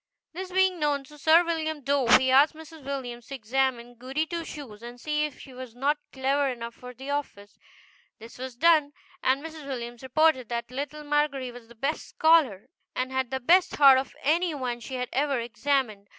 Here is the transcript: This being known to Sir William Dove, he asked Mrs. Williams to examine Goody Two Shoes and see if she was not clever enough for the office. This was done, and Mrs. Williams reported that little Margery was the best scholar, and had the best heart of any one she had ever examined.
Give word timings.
This 0.33 0.51
being 0.51 0.79
known 0.79 1.03
to 1.03 1.17
Sir 1.19 1.43
William 1.43 1.83
Dove, 1.83 2.17
he 2.17 2.31
asked 2.31 2.55
Mrs. 2.55 2.83
Williams 2.83 3.27
to 3.27 3.35
examine 3.35 3.93
Goody 3.93 4.25
Two 4.25 4.43
Shoes 4.43 4.81
and 4.81 4.99
see 4.99 5.25
if 5.25 5.37
she 5.39 5.53
was 5.53 5.75
not 5.75 5.99
clever 6.11 6.49
enough 6.49 6.73
for 6.73 6.91
the 6.95 7.11
office. 7.11 7.59
This 8.17 8.39
was 8.39 8.55
done, 8.55 8.93
and 9.21 9.43
Mrs. 9.45 9.67
Williams 9.67 10.01
reported 10.01 10.49
that 10.49 10.71
little 10.71 11.03
Margery 11.03 11.51
was 11.51 11.67
the 11.67 11.75
best 11.75 12.07
scholar, 12.09 12.67
and 12.95 13.11
had 13.11 13.29
the 13.29 13.39
best 13.39 13.75
heart 13.75 13.99
of 13.99 14.15
any 14.23 14.55
one 14.55 14.79
she 14.79 14.95
had 14.95 15.09
ever 15.13 15.39
examined. 15.39 16.09